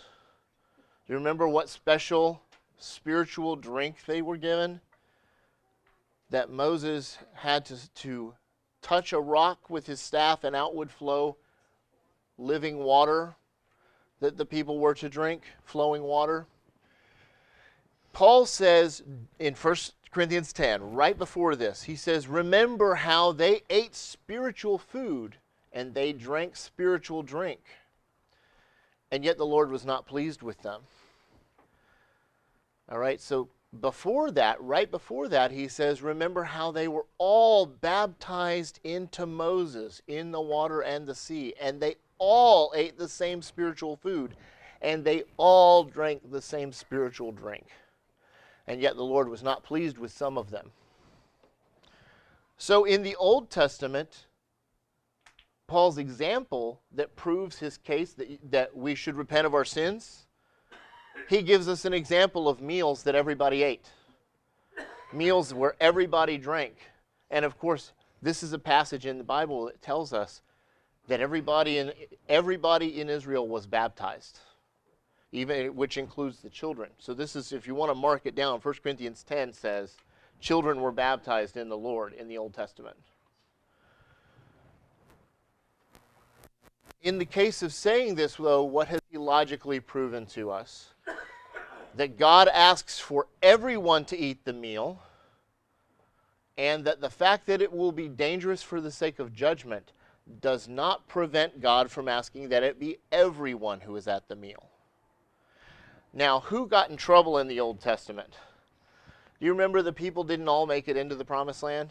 [1.06, 2.42] Do you remember what special
[2.78, 4.80] spiritual drink they were given?
[6.30, 8.34] That Moses had to, to
[8.80, 11.36] touch a rock with his staff and out would flow
[12.38, 13.34] living water
[14.22, 16.46] that the people were to drink, flowing water.
[18.12, 19.02] Paul says
[19.38, 19.76] in 1
[20.10, 25.36] Corinthians 10, right before this, he says, Remember how they ate spiritual food
[25.72, 27.60] and they drank spiritual drink
[29.12, 30.80] and yet the Lord was not pleased with them.
[32.90, 37.66] All right, so before that, right before that, he says, Remember how they were all
[37.66, 43.42] baptized into Moses in the water and the sea, and they all ate the same
[43.42, 44.36] spiritual food,
[44.80, 47.66] and they all drank the same spiritual drink.
[48.68, 50.70] And yet the Lord was not pleased with some of them.
[52.56, 54.26] So in the Old Testament,
[55.66, 60.26] Paul's example that proves his case that, that we should repent of our sins,
[61.28, 63.90] he gives us an example of meals that everybody ate.
[65.12, 66.76] Meals where everybody drank.
[67.32, 70.40] And of course, this is a passage in the Bible that tells us
[71.08, 71.92] that everybody in,
[72.28, 74.38] everybody in Israel was baptized,
[75.32, 76.90] even which includes the children.
[76.98, 79.96] So this is, if you want to mark it down, 1 Corinthians 10 says,
[80.40, 82.96] children were baptized in the Lord in the Old Testament.
[87.02, 90.94] In the case of saying this, though, what has he logically proven to us?
[91.96, 95.02] That God asks for everyone to eat the meal,
[96.56, 99.92] and that the fact that it will be dangerous for the sake of judgment
[100.40, 104.70] does not prevent God from asking that it be everyone who is at the meal.
[106.12, 108.34] Now, who got in trouble in the Old Testament?
[109.38, 111.90] Do you remember the people didn't all make it into the promised land?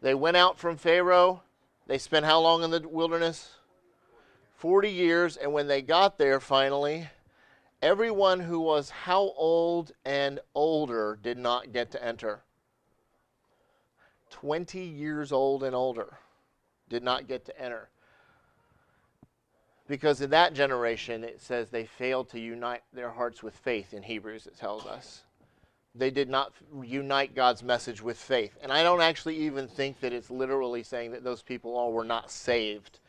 [0.00, 1.42] They went out from Pharaoh.
[1.86, 3.52] They spent how long in the wilderness?
[4.56, 5.36] 40 years.
[5.36, 7.08] And when they got there finally,
[7.80, 12.42] everyone who was how old and older did not get to enter.
[14.30, 16.18] 20 years old and older
[16.88, 17.88] did not get to enter.
[19.86, 24.02] Because in that generation, it says they failed to unite their hearts with faith, in
[24.02, 25.22] Hebrews, it tells us.
[25.94, 28.56] They did not unite God's message with faith.
[28.62, 32.04] And I don't actually even think that it's literally saying that those people all were
[32.04, 33.00] not saved,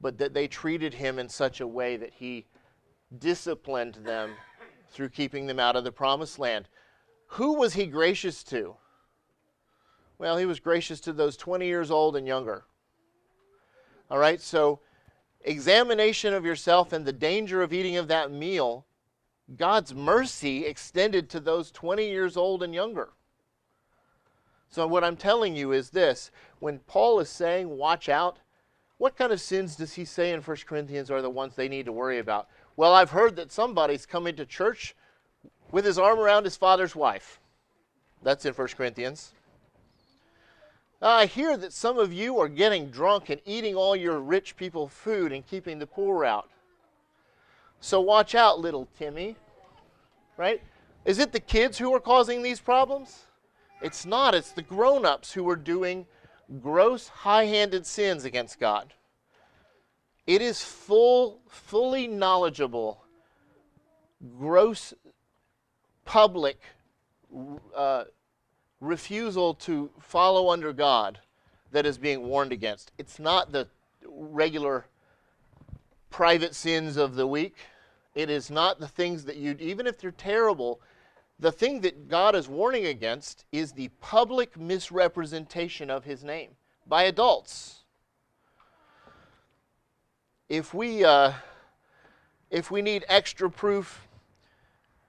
[0.00, 2.44] but that they treated him in such a way that he
[3.18, 4.32] disciplined them
[4.90, 6.68] through keeping them out of the promised land.
[7.32, 8.76] Who was he gracious to?
[10.18, 12.64] Well, he was gracious to those 20 years old and younger.
[14.10, 14.80] All right, so
[15.42, 18.86] examination of yourself and the danger of eating of that meal,
[19.56, 23.10] God's mercy extended to those 20 years old and younger.
[24.70, 28.38] So, what I'm telling you is this when Paul is saying, watch out,
[28.98, 31.86] what kind of sins does he say in 1 Corinthians are the ones they need
[31.86, 32.48] to worry about?
[32.76, 34.94] Well, I've heard that somebody's coming to church
[35.70, 37.40] with his arm around his father's wife.
[38.22, 39.32] That's in 1 Corinthians.
[41.00, 44.88] I hear that some of you are getting drunk and eating all your rich people
[44.88, 46.48] food and keeping the poor out.
[47.80, 49.36] So watch out, little Timmy.
[50.36, 50.60] Right?
[51.04, 53.26] Is it the kids who are causing these problems?
[53.80, 54.34] It's not.
[54.34, 56.06] It's the grown ups who are doing
[56.60, 58.92] gross, high handed sins against God.
[60.26, 63.04] It is full, fully knowledgeable,
[64.38, 64.92] gross,
[66.04, 66.60] public
[67.74, 68.04] uh,
[68.80, 71.20] refusal to follow under God
[71.72, 72.92] that is being warned against.
[72.98, 73.68] It's not the
[74.06, 74.86] regular
[76.10, 77.56] private sins of the week.
[78.14, 80.80] It is not the things that you, even if they're terrible,
[81.38, 86.50] the thing that God is warning against is the public misrepresentation of his name
[86.86, 87.84] by adults.
[90.48, 91.32] If we, uh,
[92.50, 94.08] if we need extra proof,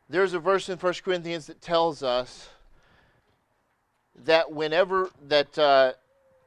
[0.10, 2.50] there's a verse in 1 Corinthians that tells us
[4.26, 5.94] that whenever that uh,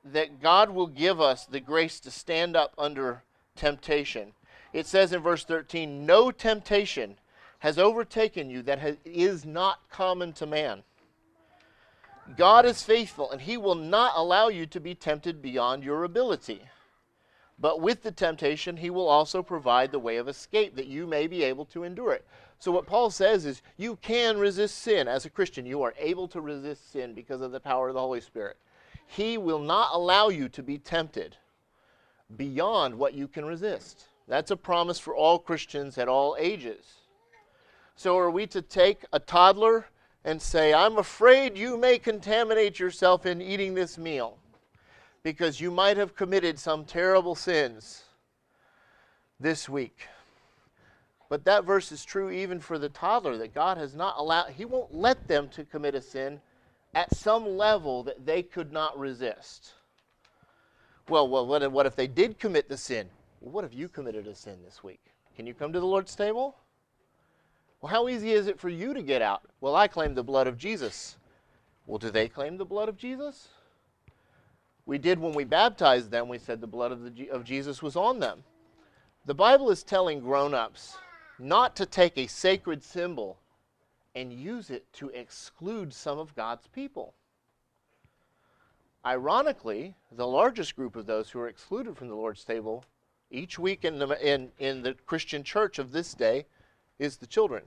[0.05, 3.23] that God will give us the grace to stand up under
[3.55, 4.33] temptation.
[4.73, 7.18] It says in verse 13, "No temptation
[7.61, 10.83] has overtaken you that has, is not common to man."
[12.37, 16.62] God is faithful, and He will not allow you to be tempted beyond your ability.
[17.59, 21.27] But with the temptation, He will also provide the way of escape that you may
[21.27, 22.27] be able to endure it.
[22.63, 25.09] So, what Paul says is you can resist sin.
[25.09, 28.01] As a Christian, you are able to resist sin because of the power of the
[28.01, 28.57] Holy Spirit.
[29.05, 31.37] He will not allow you to be tempted
[32.37, 34.05] beyond what you can resist.
[34.29, 36.85] That's a promise for all Christians at all ages.
[37.97, 39.87] So, are we to take a toddler
[40.25, 44.39] and say, I'm afraid you may contaminate yourself in eating this meal
[45.25, 48.05] because you might have committed some terrible sins
[49.41, 50.07] this week?
[51.33, 54.66] But that verse is true even for the toddler that God has not allowed, He
[54.66, 56.43] won't let them to commit a sin
[56.95, 59.72] at some level that they could not resist.
[61.09, 63.09] Well, well what, if, what if they did commit the sin?
[63.41, 65.01] Well, what if you committed a sin this week?
[65.35, 66.55] Can you come to the Lord's table?
[67.80, 69.41] Well, how easy is it for you to get out?
[69.62, 71.16] Well, I claim the blood of Jesus.
[71.87, 73.49] Well, do they claim the blood of Jesus?
[74.85, 77.97] We did when we baptized them, we said the blood of, the, of Jesus was
[77.97, 78.45] on them.
[79.24, 80.99] The Bible is telling grown ups
[81.43, 83.36] not to take a sacred symbol
[84.14, 87.14] and use it to exclude some of God's people.
[89.05, 92.84] Ironically, the largest group of those who are excluded from the Lord's table
[93.28, 96.47] each week in the, in, in the Christian church of this day
[97.01, 97.64] is the children.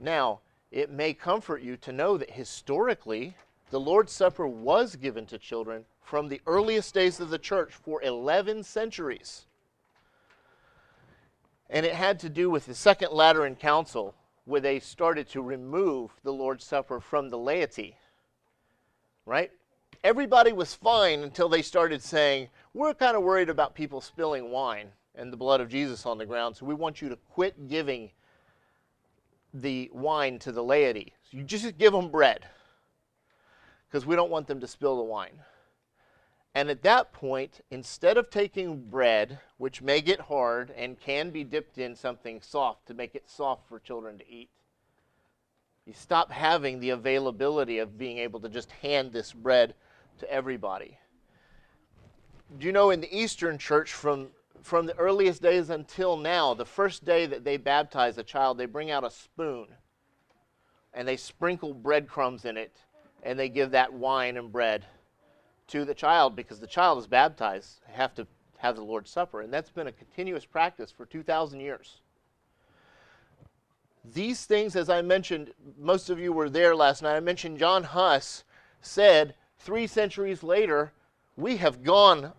[0.00, 0.40] Now,
[0.72, 3.36] it may comfort you to know that historically,
[3.70, 8.02] the Lord's Supper was given to children from the earliest days of the church for
[8.02, 9.46] 11 centuries.
[11.70, 14.14] And it had to do with the Second Lateran Council,
[14.44, 17.96] where they started to remove the Lord's Supper from the laity.
[19.26, 19.50] Right?
[20.02, 24.92] Everybody was fine until they started saying, We're kind of worried about people spilling wine
[25.14, 28.10] and the blood of Jesus on the ground, so we want you to quit giving
[29.52, 31.12] the wine to the laity.
[31.30, 32.46] So you just give them bread
[33.88, 35.40] because we don't want them to spill the wine.
[36.54, 41.44] And at that point, instead of taking bread, which may get hard and can be
[41.44, 44.50] dipped in something soft to make it soft for children to eat,
[45.86, 49.74] You stop having the availability of being able to just hand this bread
[50.18, 50.98] to everybody.
[52.58, 54.28] Do you know in the Eastern church, from,
[54.62, 58.66] from the earliest days until now, the first day that they baptize a child, they
[58.66, 59.68] bring out a spoon
[60.92, 62.76] and they sprinkle breadcrumbs in it
[63.22, 64.84] and they give that wine and bread
[65.68, 68.26] to the child because the child is baptized, have to
[68.58, 69.40] have the Lord's Supper.
[69.40, 72.00] And that's been a continuous practice for 2,000 years.
[74.04, 77.16] These things, as I mentioned, most of you were there last night.
[77.16, 78.44] I mentioned John Huss
[78.80, 80.92] said three centuries later,
[81.36, 82.32] we have gone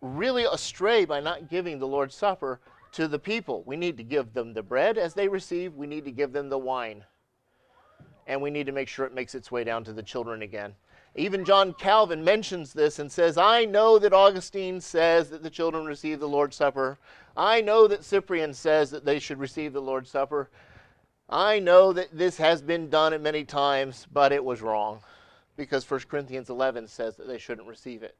[0.00, 2.60] really astray by not giving the Lord's Supper
[2.92, 3.62] to the people.
[3.64, 6.48] We need to give them the bread as they receive, we need to give them
[6.48, 7.04] the wine.
[8.26, 10.74] And we need to make sure it makes its way down to the children again.
[11.16, 15.84] Even John Calvin mentions this and says, I know that Augustine says that the children
[15.84, 16.98] receive the Lord's Supper.
[17.36, 20.50] I know that Cyprian says that they should receive the Lord's Supper.
[21.28, 25.00] I know that this has been done at many times, but it was wrong
[25.56, 28.16] because 1 Corinthians 11 says that they shouldn't receive it.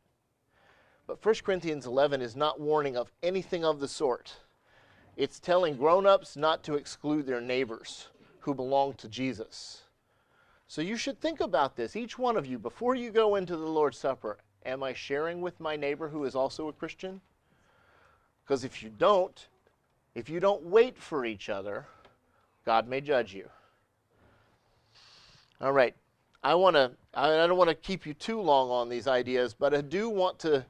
[1.07, 4.37] But 1 Corinthians 11 is not warning of anything of the sort.
[5.17, 8.09] It's telling grown ups not to exclude their neighbors
[8.41, 9.84] who belong to Jesus.
[10.75, 13.65] So you should think about this, each one of you, before you go into the
[13.65, 14.39] Lord's Supper.
[14.67, 17.21] Am I sharing with my neighbor who is also a Christian?
[18.43, 19.47] Because if you don't,
[20.17, 21.87] if you don't wait for each other,
[22.67, 23.49] God may judge you.
[25.61, 25.95] All right.
[26.43, 29.75] I want to I don't want to keep you too long on these ideas, but
[29.75, 30.67] I do want to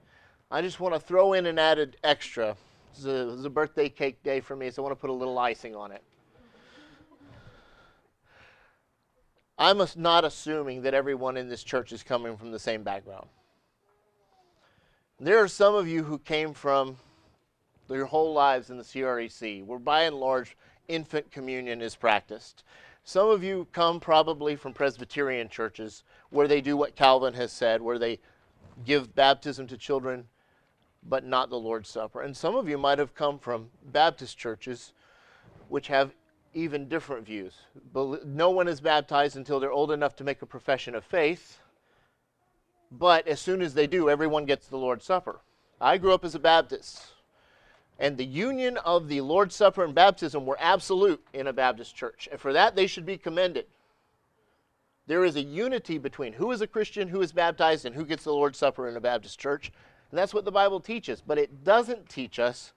[0.51, 2.59] I just want to throw in an added extra.
[2.93, 5.15] It's a, it's a birthday cake day for me, so I want to put a
[5.15, 6.03] little icing on it.
[9.59, 13.29] I'm not assuming that everyone in this church is coming from the same background.
[15.21, 16.97] There are some of you who came from
[17.89, 20.57] your whole lives in the CREC, where by and large
[20.89, 22.65] infant communion is practiced.
[23.05, 27.81] Some of you come probably from Presbyterian churches where they do what Calvin has said,
[27.81, 28.19] where they
[28.85, 30.27] give baptism to children
[31.07, 32.23] but not the Lord's Supper.
[32.23, 34.93] And some of you might have come from Baptist churches
[35.69, 36.15] which have
[36.55, 37.55] even different views.
[38.25, 41.59] No one is baptized until they're old enough to make a profession of faith.
[42.91, 45.41] But as soon as they do, everyone gets the Lord's Supper.
[45.81, 47.03] I grew up as a Baptist.
[47.99, 52.29] And the union of the Lord's Supper and baptism were absolute in a Baptist church.
[52.31, 53.67] And for that, they should be commended.
[55.07, 58.25] There is a unity between who is a Christian, who is baptized, and who gets
[58.25, 59.71] the Lord's Supper in a Baptist church.
[60.11, 61.21] And that's what the Bible teaches.
[61.21, 62.73] But it doesn't teach us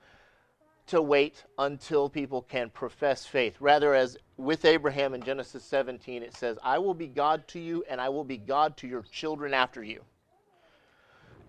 [0.88, 3.58] to wait until people can profess faith.
[3.60, 7.84] Rather, as with Abraham in Genesis 17, it says, I will be God to you,
[7.90, 10.02] and I will be God to your children after you.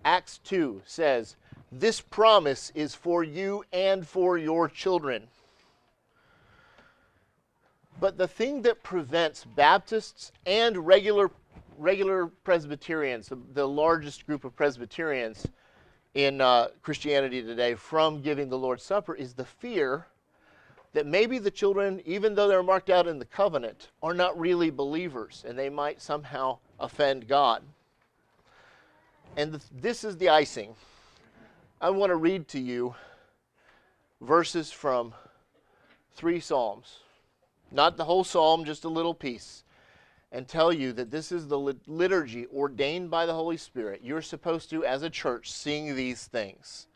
[0.03, 1.35] Acts 2 says,
[1.71, 5.27] This promise is for you and for your children.
[7.99, 11.31] But the thing that prevents Baptists and regular,
[11.77, 15.45] regular Presbyterians, the largest group of Presbyterians,
[16.25, 20.07] in uh, Christianity today from giving the Lord's Supper is the fear
[20.91, 24.69] that maybe the children, even though they're marked out in the covenant, are not really
[24.69, 27.63] believers and they might somehow offend God.
[29.37, 30.75] And th- this is the icing.
[31.79, 32.95] I want to read to you
[34.19, 35.13] verses from
[36.15, 36.99] three Psalms.
[37.71, 39.63] Not the whole Psalm, just a little piece
[40.31, 41.57] and tell you that this is the
[41.87, 44.01] liturgy ordained by the Holy Spirit.
[44.03, 46.87] You're supposed to, as a church, sing these things.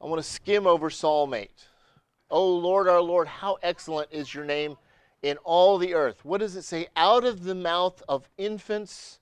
[0.00, 1.50] I want to skim over Psalm 8.
[2.30, 4.76] Oh Lord, our Lord, how excellent is your name
[5.22, 6.24] in all the earth.
[6.24, 6.88] What does it say?
[6.96, 9.20] Out of the mouth of infants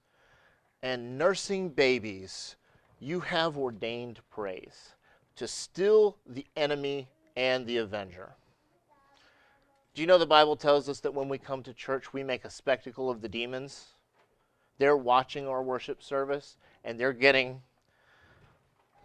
[0.82, 2.56] and nursing babies,
[2.98, 4.94] you have ordained praise
[5.36, 8.36] to still the enemy and the avenger.
[9.94, 12.44] Do you know the Bible tells us that when we come to church, we make
[12.44, 13.86] a spectacle of the demons?
[14.78, 17.62] They're watching our worship service and they're getting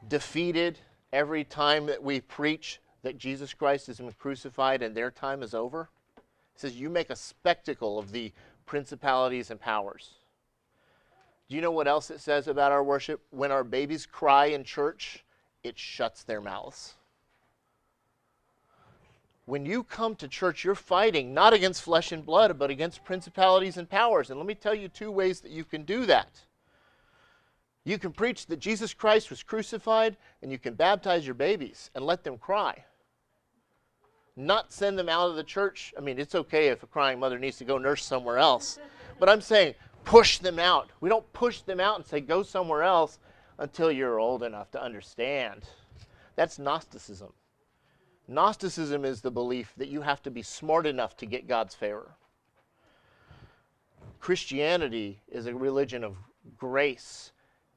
[0.08, 0.78] defeated
[1.12, 5.56] every time that we preach that Jesus Christ has been crucified and their time is
[5.56, 5.90] over.
[6.18, 8.32] It says, You make a spectacle of the
[8.66, 10.14] principalities and powers.
[11.50, 13.22] Do you know what else it says about our worship?
[13.32, 15.24] When our babies cry in church,
[15.64, 16.94] it shuts their mouths
[19.46, 23.78] when you come to church, you're fighting not against flesh and blood, but against principalities
[23.78, 24.30] and powers.
[24.30, 26.44] And let me tell you two ways that you can do that.
[27.84, 32.04] You can preach that Jesus Christ was crucified, and you can baptize your babies and
[32.04, 32.84] let them cry.
[34.36, 35.94] Not send them out of the church.
[35.96, 38.80] I mean, it's okay if a crying mother needs to go nurse somewhere else.
[39.18, 40.90] But I'm saying push them out.
[41.00, 43.20] We don't push them out and say go somewhere else
[43.60, 45.64] until you're old enough to understand.
[46.36, 47.32] That's Gnosticism.
[48.28, 52.12] Gnosticism is the belief that you have to be smart enough to get God's favor.
[54.20, 56.18] Christianity is a religion of
[56.58, 57.32] grace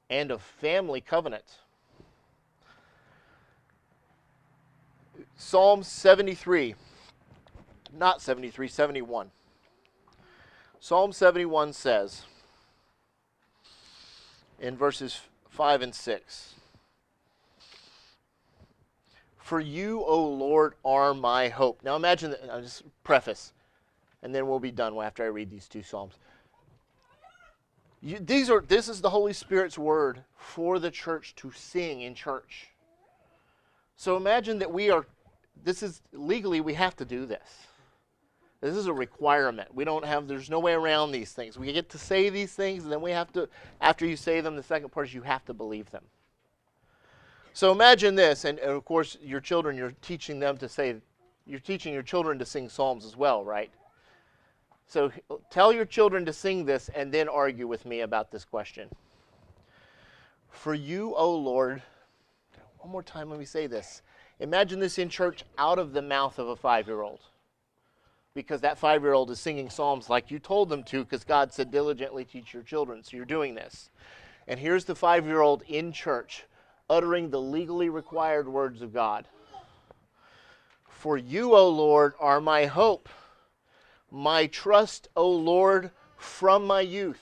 [0.08, 1.44] and of family covenant.
[5.36, 6.74] Psalm 73,
[7.92, 9.30] not 73, 71.
[10.80, 12.22] Psalm 71 says
[14.58, 15.20] in verses
[15.50, 16.54] 5 and 6
[19.48, 21.80] For you, O Lord, are my hope.
[21.82, 23.54] Now imagine that, I'll just preface,
[24.22, 26.18] and then we'll be done after I read these two Psalms.
[28.02, 32.14] You, these are, this is the Holy Spirit's word for the church to sing in
[32.14, 32.68] church.
[33.96, 35.06] So imagine that we are,
[35.64, 37.48] this is legally, we have to do this.
[38.60, 39.74] This is a requirement.
[39.74, 41.58] We don't have, there's no way around these things.
[41.58, 43.48] We get to say these things, and then we have to,
[43.80, 46.04] after you say them, the second part is you have to believe them.
[47.52, 50.96] So imagine this, and, of course, your children, you're teaching them to say,
[51.46, 53.70] you're teaching your children to sing psalms as well, right?
[54.86, 55.12] So
[55.50, 58.88] tell your children to sing this and then argue with me about this question.
[60.50, 61.82] For you, O Lord,
[62.78, 64.02] one more time, let me say this.
[64.40, 67.20] Imagine this in church out of the mouth of a five year old
[68.34, 71.52] because that five year old is singing psalms like you told them to because God
[71.52, 73.02] said diligently teach your children.
[73.02, 73.90] So you're doing this.
[74.46, 76.44] And here's the five year old in church
[76.90, 79.26] uttering the legally required words of God.
[80.88, 83.08] For you, O Lord, are my hope,
[84.10, 87.20] my trust, O Lord, from my youth.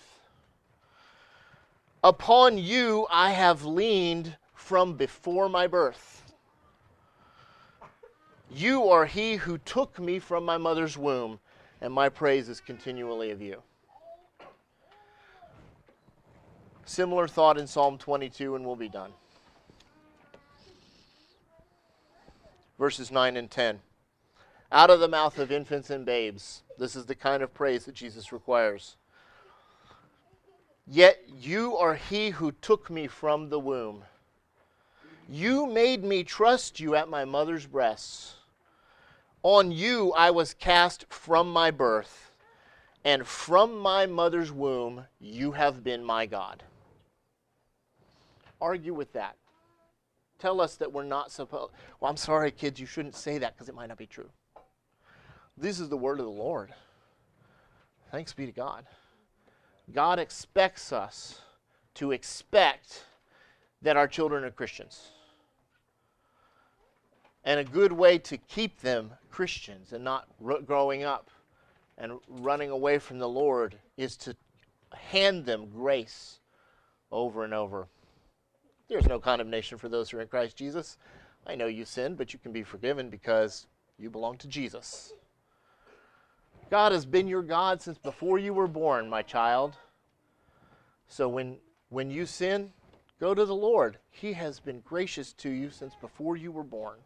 [2.02, 6.32] Upon you I have leaned from before my birth.
[8.50, 11.40] You are he who took me from my mother's womb,
[11.80, 13.62] and my praise is continually of you.
[16.84, 19.12] Similar thought in Psalm 22, and we'll be done.
[22.78, 23.80] Verses 9 and 10.
[24.70, 27.94] Out of the mouth of infants and babes, this is the kind of praise that
[27.94, 28.96] Jesus requires.
[30.86, 34.04] Yet you are he who took me from the womb.
[35.28, 38.34] You made me trust you at my mother's breasts.
[39.42, 42.32] On you I was cast from my birth,
[43.04, 46.62] and from my mother's womb you have been my God.
[48.60, 49.36] Argue with that.
[50.39, 51.72] Tell us that we're not supposed.
[52.01, 54.28] Well, I'm sorry, kids, you shouldn't say that because it might not be true.
[55.57, 56.74] This is the word of the Lord.
[58.11, 58.84] Thanks be to God.
[59.93, 61.41] God expects us
[61.95, 63.05] to expect
[63.82, 65.12] that our children are Christians.
[67.45, 71.30] And a good way to keep them Christians and not r- growing up
[71.97, 74.37] and running away from the Lord is to
[74.93, 76.41] hand them grace
[77.11, 77.89] over and over.
[78.89, 80.97] There's no condemnation for those who are in Christ Jesus.
[81.47, 83.66] I know you sinned, but you can be forgiven because
[83.99, 85.12] you belong to Jesus.
[86.70, 89.76] God has been your God since before you were born, my child.
[91.09, 91.59] So when
[91.89, 92.72] when you sin,
[93.20, 93.99] go to the Lord.
[94.11, 96.99] He has been gracious to you since before you were born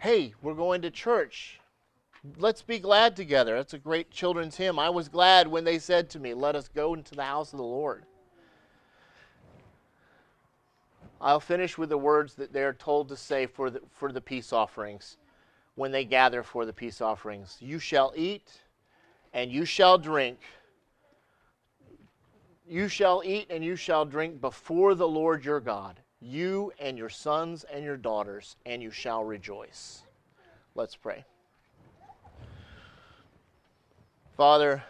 [0.00, 1.60] hey, we're going to church.
[2.38, 3.56] Let's be glad together.
[3.56, 4.78] That's a great children's hymn.
[4.78, 7.58] I was glad when they said to me, Let us go into the house of
[7.58, 8.04] the Lord.
[11.20, 14.52] I'll finish with the words that they're told to say for the, for the peace
[14.52, 15.16] offerings
[15.74, 17.56] when they gather for the peace offerings.
[17.60, 18.48] You shall eat
[19.32, 20.38] and you shall drink.
[22.68, 27.08] You shall eat and you shall drink before the Lord your God you and your
[27.08, 30.02] sons and your daughters, and you shall rejoice.
[30.74, 31.24] Let's pray.
[34.36, 34.82] Father,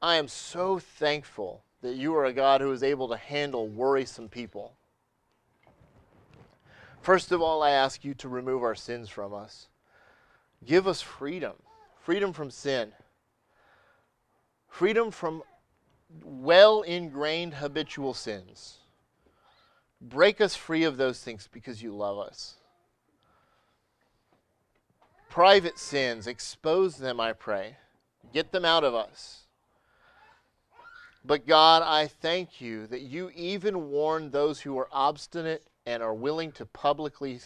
[0.00, 4.28] I am so thankful that you are a God who is able to handle worrisome
[4.28, 4.72] people.
[7.02, 9.68] First of all, I ask you to remove our sins from us.
[10.64, 11.54] Give us freedom
[12.02, 12.92] freedom from sin,
[14.68, 15.42] freedom from
[16.24, 18.78] well ingrained habitual sins.
[20.00, 22.56] Break us free of those things because you love us.
[25.30, 27.76] Private sins, expose them, I pray.
[28.32, 29.41] Get them out of us.
[31.24, 36.14] But God, I thank you that you even warn those who are obstinate and are
[36.14, 37.40] willing to publicly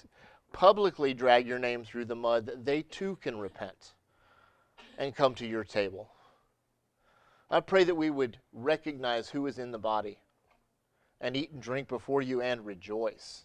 [0.53, 3.93] publicly drag your name through the mud that they too can repent
[4.97, 6.09] and come to your table.
[7.51, 10.19] I pray that we would recognize who is in the body
[11.21, 13.45] and eat and drink before you and rejoice.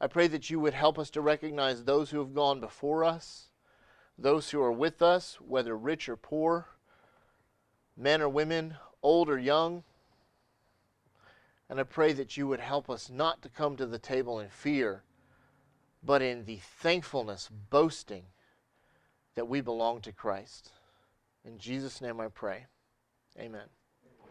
[0.00, 3.48] I pray that you would help us to recognize those who have gone before us,
[4.16, 6.68] those who are with us, whether rich or poor,
[7.96, 9.82] men or women, old or young.
[11.68, 14.48] And I pray that you would help us not to come to the table in
[14.48, 15.02] fear,
[16.02, 18.24] but in the thankfulness, boasting
[19.34, 20.70] that we belong to Christ.
[21.44, 22.66] In Jesus' name I pray.
[23.38, 23.68] Amen.